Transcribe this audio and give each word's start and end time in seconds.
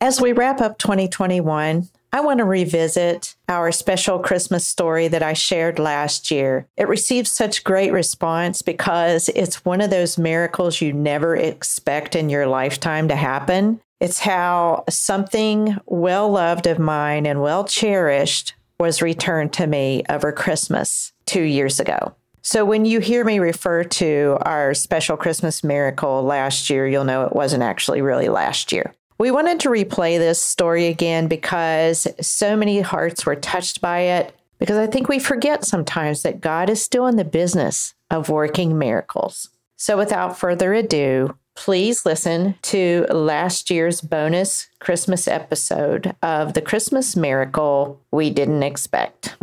As 0.00 0.20
we 0.20 0.32
wrap 0.32 0.60
up 0.60 0.76
2021, 0.76 1.88
I 2.12 2.20
want 2.20 2.38
to 2.38 2.44
revisit 2.44 3.34
our 3.48 3.72
special 3.72 4.18
Christmas 4.18 4.66
story 4.66 5.08
that 5.08 5.22
I 5.22 5.32
shared 5.32 5.78
last 5.78 6.30
year. 6.30 6.66
It 6.76 6.86
received 6.86 7.26
such 7.26 7.64
great 7.64 7.92
response 7.92 8.60
because 8.60 9.30
it's 9.30 9.64
one 9.64 9.80
of 9.80 9.88
those 9.88 10.18
miracles 10.18 10.82
you 10.82 10.92
never 10.92 11.34
expect 11.34 12.14
in 12.14 12.28
your 12.28 12.46
lifetime 12.46 13.08
to 13.08 13.16
happen. 13.16 13.80
It's 13.98 14.20
how 14.20 14.84
something 14.90 15.78
well 15.86 16.30
loved 16.30 16.66
of 16.66 16.78
mine 16.78 17.24
and 17.24 17.40
well 17.40 17.64
cherished 17.64 18.54
was 18.78 19.00
returned 19.00 19.54
to 19.54 19.66
me 19.66 20.02
over 20.10 20.30
Christmas 20.30 21.14
two 21.24 21.42
years 21.42 21.80
ago. 21.80 22.14
So 22.42 22.66
when 22.66 22.84
you 22.84 23.00
hear 23.00 23.24
me 23.24 23.38
refer 23.38 23.82
to 23.82 24.36
our 24.42 24.74
special 24.74 25.16
Christmas 25.16 25.64
miracle 25.64 26.22
last 26.22 26.68
year, 26.68 26.86
you'll 26.86 27.04
know 27.04 27.24
it 27.24 27.34
wasn't 27.34 27.62
actually 27.62 28.02
really 28.02 28.28
last 28.28 28.72
year. 28.72 28.92
We 29.18 29.30
wanted 29.30 29.60
to 29.60 29.70
replay 29.70 30.18
this 30.18 30.42
story 30.42 30.88
again 30.88 31.26
because 31.26 32.06
so 32.20 32.54
many 32.54 32.80
hearts 32.80 33.24
were 33.24 33.34
touched 33.34 33.80
by 33.80 34.00
it. 34.00 34.34
Because 34.58 34.76
I 34.76 34.86
think 34.86 35.08
we 35.08 35.18
forget 35.18 35.64
sometimes 35.64 36.22
that 36.22 36.40
God 36.40 36.68
is 36.68 36.82
still 36.82 37.06
in 37.06 37.16
the 37.16 37.24
business 37.24 37.94
of 38.10 38.28
working 38.28 38.78
miracles. 38.78 39.48
So 39.76 39.96
without 39.96 40.38
further 40.38 40.74
ado, 40.74 41.36
please 41.54 42.04
listen 42.04 42.56
to 42.62 43.06
last 43.10 43.70
year's 43.70 44.02
bonus 44.02 44.68
Christmas 44.80 45.26
episode 45.26 46.14
of 46.22 46.52
The 46.52 46.62
Christmas 46.62 47.16
Miracle 47.16 48.02
We 48.10 48.28
Didn't 48.28 48.62
Expect. 48.62 49.36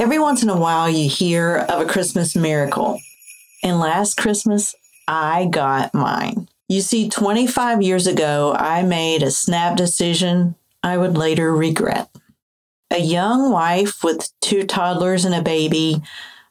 Every 0.00 0.18
once 0.18 0.42
in 0.42 0.48
a 0.48 0.58
while, 0.58 0.90
you 0.90 1.08
hear 1.08 1.58
of 1.68 1.80
a 1.80 1.90
Christmas 1.90 2.34
miracle. 2.34 3.00
And 3.62 3.78
last 3.78 4.16
Christmas, 4.16 4.74
I 5.06 5.46
got 5.46 5.94
mine. 5.94 6.41
You 6.72 6.80
see, 6.80 7.10
25 7.10 7.82
years 7.82 8.06
ago, 8.06 8.56
I 8.58 8.82
made 8.82 9.22
a 9.22 9.30
snap 9.30 9.76
decision 9.76 10.54
I 10.82 10.96
would 10.96 11.18
later 11.18 11.54
regret. 11.54 12.08
A 12.90 12.98
young 12.98 13.50
wife 13.50 14.02
with 14.02 14.30
two 14.40 14.64
toddlers 14.64 15.26
and 15.26 15.34
a 15.34 15.42
baby, 15.42 16.02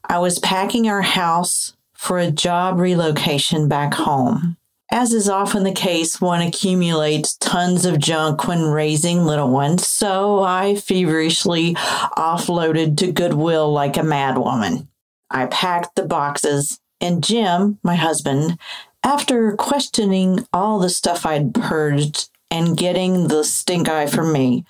I 0.07 0.19
was 0.19 0.37
packing 0.37 0.87
our 0.87 1.01
house 1.01 1.75
for 1.95 2.19
a 2.19 2.29
job 2.29 2.77
relocation 2.77 3.67
back 3.67 3.95
home. 3.95 4.57
As 4.91 5.11
is 5.11 5.27
often 5.27 5.63
the 5.63 5.71
case, 5.71 6.21
one 6.21 6.43
accumulates 6.43 7.35
tons 7.37 7.83
of 7.87 7.97
junk 7.97 8.47
when 8.47 8.65
raising 8.65 9.25
little 9.25 9.49
ones, 9.49 9.87
so 9.87 10.43
I 10.43 10.75
feverishly 10.75 11.73
offloaded 11.73 12.95
to 12.97 13.11
Goodwill 13.11 13.73
like 13.73 13.97
a 13.97 14.01
madwoman. 14.01 14.87
I 15.31 15.47
packed 15.47 15.95
the 15.95 16.05
boxes, 16.05 16.79
and 16.99 17.23
Jim, 17.23 17.79
my 17.81 17.95
husband, 17.95 18.59
after 19.03 19.55
questioning 19.55 20.45
all 20.53 20.79
the 20.79 20.89
stuff 20.89 21.25
I'd 21.25 21.53
purged 21.53 22.29
and 22.49 22.77
getting 22.77 23.27
the 23.27 23.43
stink 23.43 23.89
eye 23.89 24.07
from 24.07 24.31
me, 24.31 24.65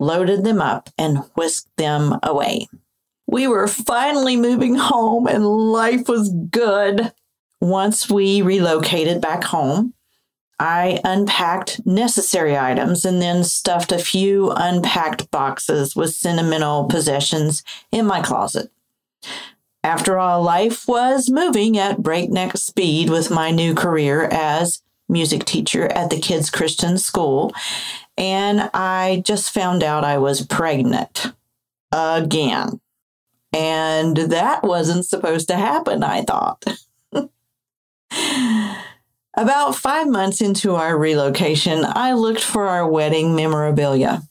loaded 0.00 0.44
them 0.44 0.60
up 0.60 0.90
and 0.98 1.18
whisked 1.34 1.76
them 1.76 2.18
away. 2.22 2.68
We 3.26 3.46
were 3.46 3.68
finally 3.68 4.36
moving 4.36 4.74
home 4.74 5.26
and 5.26 5.46
life 5.46 6.08
was 6.08 6.32
good. 6.50 7.12
Once 7.60 8.10
we 8.10 8.42
relocated 8.42 9.20
back 9.20 9.44
home, 9.44 9.94
I 10.58 11.00
unpacked 11.04 11.84
necessary 11.86 12.56
items 12.58 13.04
and 13.04 13.22
then 13.22 13.42
stuffed 13.44 13.92
a 13.92 13.98
few 13.98 14.50
unpacked 14.50 15.30
boxes 15.30 15.96
with 15.96 16.14
sentimental 16.14 16.84
possessions 16.84 17.62
in 17.90 18.06
my 18.06 18.20
closet. 18.20 18.70
After 19.84 20.18
all, 20.18 20.42
life 20.42 20.86
was 20.86 21.28
moving 21.28 21.76
at 21.76 22.02
breakneck 22.02 22.56
speed 22.56 23.10
with 23.10 23.30
my 23.30 23.50
new 23.50 23.74
career 23.74 24.28
as 24.30 24.80
music 25.08 25.44
teacher 25.44 25.86
at 25.86 26.10
the 26.10 26.20
kids' 26.20 26.50
Christian 26.50 26.98
school, 26.98 27.52
and 28.16 28.70
I 28.72 29.22
just 29.26 29.52
found 29.52 29.82
out 29.82 30.04
I 30.04 30.18
was 30.18 30.46
pregnant 30.46 31.32
again. 31.90 32.80
And 33.52 34.16
that 34.16 34.62
wasn't 34.62 35.04
supposed 35.04 35.48
to 35.48 35.56
happen, 35.56 36.02
I 36.02 36.22
thought. 36.22 36.64
About 39.34 39.74
five 39.74 40.08
months 40.08 40.40
into 40.40 40.74
our 40.74 40.96
relocation, 40.96 41.84
I 41.84 42.12
looked 42.12 42.42
for 42.42 42.66
our 42.66 42.86
wedding 42.86 43.34
memorabilia. 43.34 44.22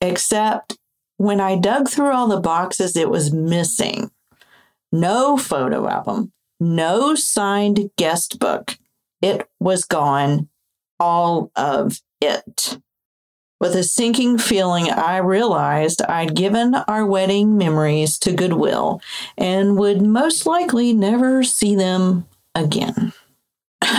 Except 0.00 0.78
when 1.16 1.40
I 1.40 1.56
dug 1.56 1.88
through 1.88 2.12
all 2.12 2.28
the 2.28 2.40
boxes, 2.40 2.96
it 2.96 3.10
was 3.10 3.32
missing. 3.32 4.10
No 4.94 5.36
photo 5.36 5.88
album, 5.88 6.30
no 6.60 7.16
signed 7.16 7.90
guest 7.98 8.38
book. 8.38 8.78
It 9.20 9.48
was 9.58 9.84
gone, 9.84 10.48
all 11.00 11.50
of 11.56 12.00
it. 12.20 12.78
With 13.60 13.74
a 13.74 13.82
sinking 13.82 14.38
feeling, 14.38 14.88
I 14.88 15.16
realized 15.16 16.00
I'd 16.02 16.36
given 16.36 16.76
our 16.76 17.04
wedding 17.04 17.58
memories 17.58 18.20
to 18.20 18.32
Goodwill 18.32 19.00
and 19.36 19.76
would 19.76 20.00
most 20.00 20.46
likely 20.46 20.92
never 20.92 21.42
see 21.42 21.74
them 21.74 22.28
again. 22.54 23.12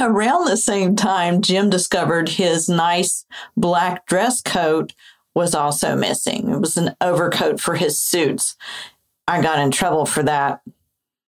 Around 0.02 0.46
the 0.46 0.56
same 0.56 0.96
time, 0.96 1.42
Jim 1.42 1.70
discovered 1.70 2.30
his 2.30 2.70
nice 2.70 3.26
black 3.58 4.06
dress 4.06 4.42
coat 4.42 4.94
was 5.34 5.54
also 5.54 5.98
missing. 5.98 6.52
It 6.52 6.62
was 6.62 6.78
an 6.78 6.96
overcoat 7.02 7.60
for 7.60 7.76
his 7.76 8.00
suits. 8.00 8.56
I 9.28 9.42
got 9.42 9.60
in 9.60 9.72
trouble 9.72 10.06
for 10.06 10.24
that. 10.24 10.62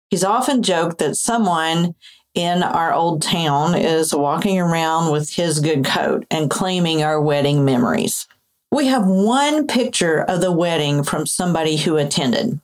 He's 0.09 0.23
often 0.23 0.63
joked 0.63 0.99
that 0.99 1.17
someone 1.17 1.95
in 2.33 2.63
our 2.63 2.93
old 2.93 3.21
town 3.21 3.75
is 3.75 4.13
walking 4.13 4.59
around 4.59 5.11
with 5.11 5.31
his 5.31 5.59
good 5.59 5.85
coat 5.85 6.25
and 6.29 6.49
claiming 6.49 7.01
our 7.01 7.19
wedding 7.19 7.63
memories. 7.63 8.27
We 8.71 8.87
have 8.87 9.07
one 9.07 9.67
picture 9.67 10.21
of 10.21 10.41
the 10.41 10.51
wedding 10.51 11.03
from 11.03 11.25
somebody 11.25 11.77
who 11.77 11.95
attended. 11.95 12.59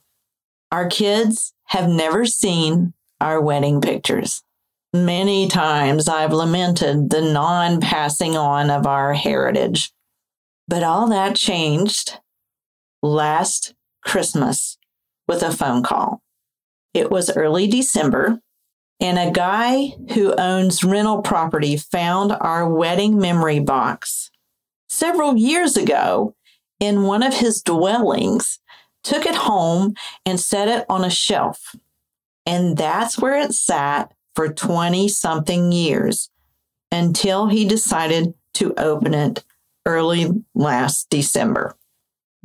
Our 0.71 0.89
kids 0.89 1.53
have 1.65 1.87
never 1.87 2.25
seen 2.25 2.93
our 3.21 3.39
wedding 3.39 3.79
pictures. 3.79 4.43
Many 4.93 5.47
times 5.47 6.09
I've 6.09 6.33
lamented 6.33 7.09
the 7.09 7.21
non 7.21 7.79
passing 7.79 8.35
on 8.35 8.69
of 8.69 8.85
our 8.85 9.13
heritage. 9.13 9.91
But 10.67 10.83
all 10.83 11.07
that 11.07 11.35
changed 11.35 12.19
last 13.01 13.73
Christmas 14.03 14.77
with 15.29 15.43
a 15.43 15.51
phone 15.51 15.81
call. 15.81 16.21
It 16.93 17.09
was 17.09 17.35
early 17.35 17.67
December, 17.67 18.41
and 18.99 19.17
a 19.17 19.31
guy 19.31 19.95
who 20.13 20.35
owns 20.35 20.83
rental 20.83 21.21
property 21.21 21.77
found 21.77 22.31
our 22.31 22.67
wedding 22.67 23.17
memory 23.17 23.59
box 23.59 24.29
several 24.89 25.37
years 25.37 25.77
ago 25.77 26.35
in 26.81 27.03
one 27.03 27.23
of 27.23 27.35
his 27.35 27.61
dwellings, 27.61 28.59
took 29.03 29.25
it 29.25 29.35
home 29.35 29.93
and 30.25 30.39
set 30.39 30.67
it 30.67 30.85
on 30.89 31.05
a 31.05 31.09
shelf. 31.09 31.75
And 32.45 32.75
that's 32.75 33.17
where 33.17 33.39
it 33.39 33.53
sat 33.53 34.13
for 34.35 34.51
20 34.51 35.07
something 35.07 35.71
years 35.71 36.29
until 36.91 37.47
he 37.47 37.65
decided 37.65 38.33
to 38.55 38.73
open 38.77 39.13
it 39.13 39.43
early 39.85 40.43
last 40.53 41.09
December. 41.09 41.75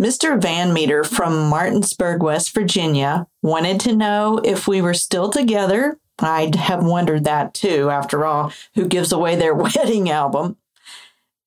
Mr. 0.00 0.40
Van 0.40 0.74
Meter 0.74 1.04
from 1.04 1.48
Martinsburg, 1.48 2.22
West 2.22 2.52
Virginia, 2.52 3.26
wanted 3.40 3.80
to 3.80 3.96
know 3.96 4.38
if 4.44 4.68
we 4.68 4.82
were 4.82 4.92
still 4.92 5.30
together. 5.30 5.98
I'd 6.18 6.54
have 6.54 6.84
wondered 6.84 7.24
that 7.24 7.54
too, 7.54 7.88
after 7.88 8.26
all, 8.26 8.52
who 8.74 8.86
gives 8.88 9.10
away 9.10 9.36
their 9.36 9.54
wedding 9.54 10.10
album? 10.10 10.56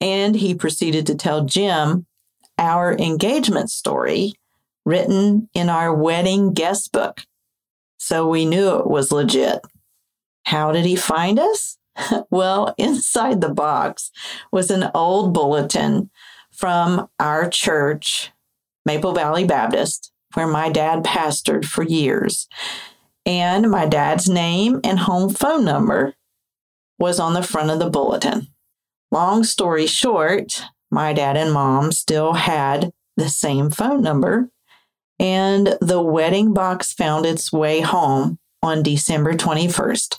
And 0.01 0.35
he 0.35 0.55
proceeded 0.55 1.05
to 1.07 1.15
tell 1.15 1.45
Jim 1.45 2.07
our 2.57 2.97
engagement 2.97 3.69
story 3.69 4.33
written 4.83 5.47
in 5.53 5.69
our 5.69 5.93
wedding 5.93 6.53
guest 6.53 6.91
book. 6.91 7.21
So 7.97 8.27
we 8.27 8.45
knew 8.45 8.77
it 8.77 8.87
was 8.87 9.11
legit. 9.11 9.61
How 10.45 10.71
did 10.71 10.85
he 10.85 10.95
find 10.95 11.37
us? 11.37 11.77
well, 12.31 12.73
inside 12.79 13.41
the 13.41 13.53
box 13.53 14.09
was 14.51 14.71
an 14.71 14.89
old 14.95 15.33
bulletin 15.33 16.09
from 16.51 17.07
our 17.19 17.47
church 17.47 18.31
Maple 18.89 19.13
Valley 19.13 19.43
Baptist, 19.43 20.11
where 20.33 20.47
my 20.47 20.67
dad 20.67 21.03
pastored 21.03 21.63
for 21.63 21.83
years. 21.83 22.47
And 23.23 23.69
my 23.69 23.85
dad's 23.85 24.27
name 24.27 24.79
and 24.83 24.97
home 24.97 25.29
phone 25.29 25.63
number 25.63 26.15
was 26.97 27.19
on 27.19 27.35
the 27.35 27.43
front 27.43 27.69
of 27.69 27.77
the 27.77 27.91
bulletin. 27.91 28.47
Long 29.11 29.43
story 29.43 29.85
short, 29.85 30.63
my 30.89 31.13
dad 31.13 31.37
and 31.37 31.53
mom 31.53 31.91
still 31.91 32.33
had 32.33 32.91
the 33.15 33.29
same 33.29 33.69
phone 33.69 34.01
number, 34.01 34.49
and 35.19 35.77
the 35.79 36.01
wedding 36.01 36.51
box 36.51 36.91
found 36.91 37.27
its 37.27 37.53
way 37.53 37.81
home 37.81 38.39
on 38.63 38.81
December 38.81 39.35
21st, 39.35 40.17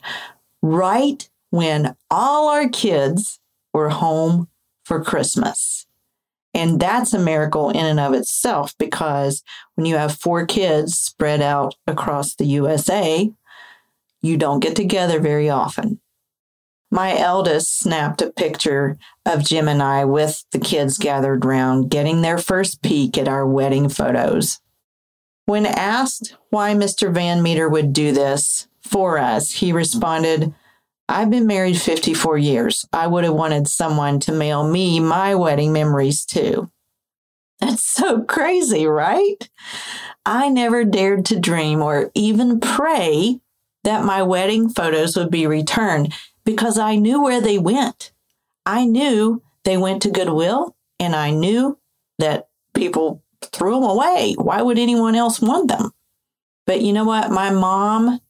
right 0.63 1.29
when 1.51 1.97
all 2.09 2.49
our 2.49 2.69
kids 2.69 3.41
were 3.75 3.89
home 3.89 4.47
for 4.85 5.03
Christmas. 5.03 5.87
And 6.53 6.81
that's 6.81 7.13
a 7.13 7.19
miracle 7.19 7.71
in 7.71 7.87
and 7.87 8.01
of 8.01 8.13
itself 8.13 8.75
because 8.79 9.43
when 9.75 9.87
you 9.87 9.97
have 9.97 10.19
four 10.19 10.47
kids 10.47 10.99
spread 10.99 11.41
out 11.41 11.77
across 11.87 12.35
the 12.35 12.47
USA, 12.47 13.31
you 14.21 14.37
don't 14.37 14.61
get 14.61 14.75
together 14.75 15.21
very 15.21 15.49
often. 15.49 16.01
My 16.91 17.17
eldest 17.17 17.79
snapped 17.79 18.21
a 18.21 18.33
picture 18.33 18.99
of 19.25 19.45
Jim 19.45 19.69
and 19.69 19.81
I 19.81 20.05
with 20.05 20.45
the 20.51 20.59
kids 20.59 20.99
gathered 20.99 21.45
round, 21.45 21.89
getting 21.89 22.23
their 22.23 22.39
first 22.39 22.83
peek 22.83 23.17
at 23.17 23.29
our 23.29 23.47
wedding 23.47 23.89
photos. 23.89 24.59
When 25.47 25.67
asked 25.67 26.37
why 26.51 26.75
Mr. 26.75 27.13
Van 27.13 27.43
Meter 27.43 27.69
would 27.69 27.93
do 27.93 28.11
this 28.11 28.67
for 28.83 29.19
us, 29.19 29.53
he 29.53 29.73
responded, 29.73 30.53
I've 31.11 31.29
been 31.29 31.49
married 31.49 31.81
54 31.81 32.39
years. 32.39 32.87
I 32.93 33.09
would 33.09 33.25
have 33.25 33.35
wanted 33.35 33.67
someone 33.67 34.21
to 34.21 34.33
mail 34.33 34.63
me 34.63 35.01
my 35.01 35.35
wedding 35.35 35.73
memories 35.73 36.25
too. 36.25 36.71
That's 37.59 37.85
so 37.85 38.23
crazy, 38.23 38.87
right? 38.87 39.37
I 40.25 40.49
never 40.49 40.85
dared 40.85 41.27
to 41.27 41.41
dream 41.41 41.83
or 41.83 42.13
even 42.15 42.61
pray 42.61 43.41
that 43.83 44.05
my 44.05 44.23
wedding 44.23 44.69
photos 44.69 45.17
would 45.17 45.33
be 45.33 45.49
returned 45.49 46.15
because 46.45 46.79
I 46.79 46.95
knew 46.95 47.21
where 47.21 47.41
they 47.41 47.59
went. 47.59 48.13
I 48.65 48.85
knew 48.85 49.43
they 49.65 49.77
went 49.77 50.03
to 50.03 50.11
Goodwill 50.11 50.77
and 51.01 51.17
I 51.17 51.33
knew 51.33 51.77
that 52.21 52.49
people 52.73 53.21
threw 53.43 53.75
them 53.75 53.83
away. 53.83 54.37
Why 54.39 54.63
would 54.63 54.79
anyone 54.79 55.17
else 55.17 55.41
want 55.41 55.69
them? 55.69 55.91
But 56.67 56.83
you 56.83 56.93
know 56.93 57.05
what? 57.05 57.33
My 57.33 57.51
mom 57.51 58.21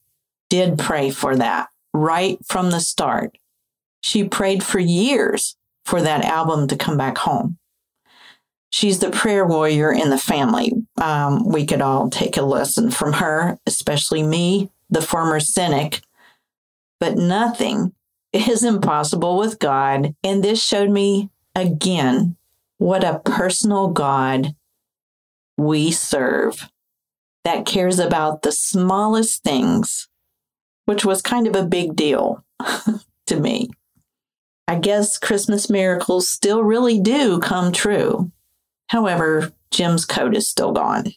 did 0.48 0.78
pray 0.78 1.10
for 1.10 1.36
that 1.36 1.68
right 1.92 2.38
from 2.46 2.70
the 2.70 2.80
start. 2.80 3.36
She 4.00 4.24
prayed 4.24 4.62
for 4.62 4.78
years 4.78 5.56
for 5.84 6.00
that 6.02 6.24
album 6.24 6.68
to 6.68 6.76
come 6.76 6.96
back 6.96 7.18
home. 7.18 7.58
She's 8.70 9.00
the 9.00 9.10
prayer 9.10 9.44
warrior 9.44 9.92
in 9.92 10.10
the 10.10 10.18
family. 10.18 10.72
Um, 11.00 11.48
we 11.48 11.66
could 11.66 11.80
all 11.80 12.08
take 12.08 12.36
a 12.36 12.42
lesson 12.42 12.90
from 12.90 13.14
her, 13.14 13.58
especially 13.66 14.22
me, 14.22 14.70
the 14.88 15.02
former 15.02 15.40
cynic. 15.40 16.00
But 17.00 17.16
nothing 17.16 17.92
is 18.32 18.62
impossible 18.64 19.36
with 19.36 19.58
God. 19.58 20.14
And 20.22 20.42
this 20.42 20.62
showed 20.62 20.90
me 20.90 21.30
again 21.54 22.36
what 22.78 23.04
a 23.04 23.20
personal 23.24 23.88
God 23.88 24.54
we 25.58 25.90
serve 25.90 26.70
that 27.44 27.66
cares 27.66 27.98
about 27.98 28.42
the 28.42 28.52
smallest 28.52 29.42
things, 29.42 30.08
which 30.90 31.04
was 31.04 31.22
kind 31.22 31.46
of 31.46 31.54
a 31.54 31.62
big 31.62 31.94
deal 31.94 32.44
to 33.26 33.38
me. 33.38 33.70
I 34.66 34.74
guess 34.74 35.18
Christmas 35.18 35.70
miracles 35.70 36.28
still 36.28 36.64
really 36.64 36.98
do 36.98 37.38
come 37.38 37.70
true. 37.70 38.32
However, 38.88 39.52
Jim's 39.70 40.04
coat 40.04 40.34
is 40.36 40.48
still 40.48 40.72
gone. 40.72 41.12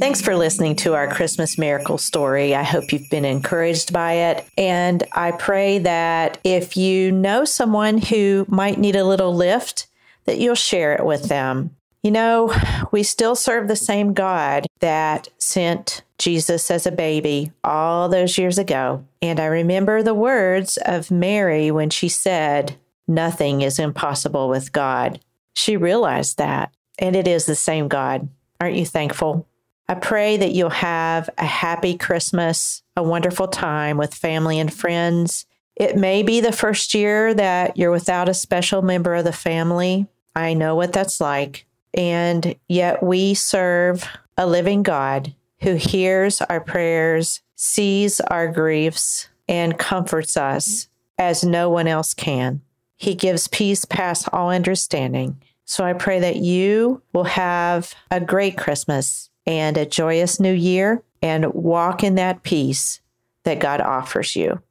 Thanks 0.00 0.22
for 0.22 0.34
listening 0.34 0.74
to 0.76 0.94
our 0.94 1.06
Christmas 1.06 1.58
miracle 1.58 1.98
story. 1.98 2.54
I 2.54 2.62
hope 2.62 2.94
you've 2.94 3.10
been 3.10 3.26
encouraged 3.26 3.92
by 3.92 4.14
it. 4.14 4.46
And 4.56 5.04
I 5.12 5.32
pray 5.32 5.80
that 5.80 6.38
if 6.44 6.78
you 6.78 7.12
know 7.12 7.44
someone 7.44 7.98
who 7.98 8.46
might 8.48 8.78
need 8.78 8.96
a 8.96 9.04
little 9.04 9.34
lift, 9.34 9.86
that 10.24 10.38
you'll 10.38 10.54
share 10.54 10.94
it 10.94 11.04
with 11.04 11.24
them. 11.24 11.76
You 12.02 12.10
know, 12.10 12.52
we 12.90 13.04
still 13.04 13.36
serve 13.36 13.68
the 13.68 13.76
same 13.76 14.12
God 14.12 14.66
that 14.80 15.28
sent 15.38 16.02
Jesus 16.18 16.70
as 16.70 16.84
a 16.84 16.92
baby 16.92 17.52
all 17.62 18.08
those 18.08 18.38
years 18.38 18.58
ago. 18.58 19.04
And 19.20 19.38
I 19.38 19.46
remember 19.46 20.02
the 20.02 20.14
words 20.14 20.78
of 20.84 21.12
Mary 21.12 21.70
when 21.70 21.90
she 21.90 22.08
said, 22.08 22.76
Nothing 23.06 23.62
is 23.62 23.78
impossible 23.78 24.48
with 24.48 24.72
God. 24.72 25.20
She 25.54 25.76
realized 25.76 26.38
that, 26.38 26.72
and 26.98 27.14
it 27.14 27.28
is 27.28 27.46
the 27.46 27.54
same 27.54 27.88
God. 27.88 28.28
Aren't 28.60 28.76
you 28.76 28.86
thankful? 28.86 29.46
I 29.88 29.94
pray 29.94 30.36
that 30.36 30.52
you'll 30.52 30.70
have 30.70 31.28
a 31.38 31.44
happy 31.44 31.96
Christmas, 31.98 32.82
a 32.96 33.02
wonderful 33.02 33.48
time 33.48 33.96
with 33.96 34.14
family 34.14 34.58
and 34.58 34.72
friends. 34.72 35.46
It 35.76 35.96
may 35.96 36.22
be 36.22 36.40
the 36.40 36.52
first 36.52 36.94
year 36.94 37.34
that 37.34 37.76
you're 37.76 37.90
without 37.90 38.28
a 38.28 38.34
special 38.34 38.82
member 38.82 39.14
of 39.14 39.24
the 39.24 39.32
family. 39.32 40.06
I 40.34 40.54
know 40.54 40.74
what 40.74 40.92
that's 40.92 41.20
like. 41.20 41.66
And 41.94 42.54
yet 42.68 43.02
we 43.02 43.34
serve 43.34 44.06
a 44.36 44.46
living 44.46 44.82
God 44.82 45.34
who 45.60 45.74
hears 45.74 46.40
our 46.42 46.60
prayers, 46.60 47.40
sees 47.54 48.20
our 48.20 48.48
griefs, 48.50 49.28
and 49.48 49.78
comforts 49.78 50.36
us 50.36 50.88
as 51.18 51.44
no 51.44 51.68
one 51.70 51.86
else 51.86 52.14
can. 52.14 52.60
He 52.96 53.14
gives 53.14 53.48
peace 53.48 53.84
past 53.84 54.28
all 54.32 54.50
understanding. 54.50 55.40
So 55.64 55.84
I 55.84 55.92
pray 55.92 56.20
that 56.20 56.36
you 56.36 57.02
will 57.12 57.24
have 57.24 57.94
a 58.10 58.20
great 58.20 58.56
Christmas 58.56 59.30
and 59.46 59.76
a 59.76 59.86
joyous 59.86 60.40
new 60.40 60.52
year 60.52 61.02
and 61.20 61.52
walk 61.54 62.02
in 62.02 62.16
that 62.16 62.42
peace 62.42 63.00
that 63.44 63.60
God 63.60 63.80
offers 63.80 64.36
you. 64.36 64.62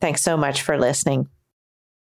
Thanks 0.00 0.22
so 0.22 0.36
much 0.36 0.62
for 0.62 0.78
listening. 0.78 1.28